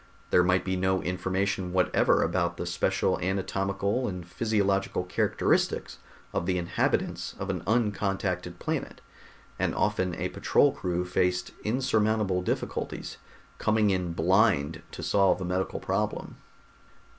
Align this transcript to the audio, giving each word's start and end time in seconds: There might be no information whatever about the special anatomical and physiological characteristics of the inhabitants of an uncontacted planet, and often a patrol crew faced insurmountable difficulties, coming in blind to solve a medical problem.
There 0.31 0.43
might 0.43 0.65
be 0.65 0.75
no 0.75 0.99
information 1.03 1.73
whatever 1.73 2.23
about 2.23 2.57
the 2.57 2.65
special 2.65 3.19
anatomical 3.19 4.07
and 4.07 4.27
physiological 4.27 5.03
characteristics 5.03 5.99
of 6.33 6.47
the 6.47 6.57
inhabitants 6.57 7.35
of 7.37 7.51
an 7.51 7.61
uncontacted 7.67 8.57
planet, 8.57 8.99
and 9.59 9.75
often 9.75 10.15
a 10.15 10.29
patrol 10.29 10.71
crew 10.71 11.05
faced 11.05 11.51
insurmountable 11.63 12.41
difficulties, 12.41 13.17
coming 13.59 13.91
in 13.91 14.13
blind 14.13 14.81
to 14.89 15.03
solve 15.03 15.39
a 15.39 15.45
medical 15.45 15.79
problem. 15.79 16.37